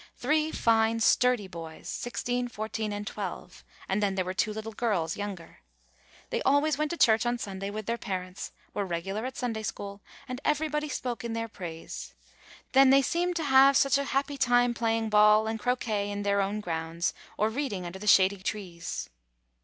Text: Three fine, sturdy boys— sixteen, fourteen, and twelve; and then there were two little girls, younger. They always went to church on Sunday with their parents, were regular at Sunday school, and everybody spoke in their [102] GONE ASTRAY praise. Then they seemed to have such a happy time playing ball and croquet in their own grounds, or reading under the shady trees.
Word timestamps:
Three 0.15 0.49
fine, 0.51 0.99
sturdy 0.99 1.47
boys— 1.47 1.87
sixteen, 2.01 2.47
fourteen, 2.47 2.91
and 2.91 3.05
twelve; 3.05 3.63
and 3.87 4.01
then 4.01 4.15
there 4.15 4.25
were 4.25 4.33
two 4.33 4.51
little 4.51 4.71
girls, 4.71 5.15
younger. 5.15 5.59
They 6.31 6.41
always 6.41 6.75
went 6.75 6.89
to 6.89 6.97
church 6.97 7.23
on 7.23 7.37
Sunday 7.37 7.69
with 7.69 7.85
their 7.85 7.99
parents, 7.99 8.51
were 8.73 8.83
regular 8.83 9.27
at 9.27 9.37
Sunday 9.37 9.61
school, 9.61 10.01
and 10.27 10.41
everybody 10.43 10.89
spoke 10.89 11.23
in 11.23 11.33
their 11.33 11.43
[102] 11.45 11.59
GONE 11.77 11.85
ASTRAY 11.85 11.85
praise. 11.85 12.15
Then 12.71 12.89
they 12.89 13.03
seemed 13.03 13.35
to 13.35 13.43
have 13.43 13.77
such 13.77 13.99
a 13.99 14.05
happy 14.05 14.37
time 14.39 14.73
playing 14.73 15.09
ball 15.09 15.45
and 15.45 15.59
croquet 15.59 16.09
in 16.09 16.23
their 16.23 16.41
own 16.41 16.61
grounds, 16.61 17.13
or 17.37 17.49
reading 17.49 17.85
under 17.85 17.99
the 17.99 18.07
shady 18.07 18.37
trees. 18.37 19.07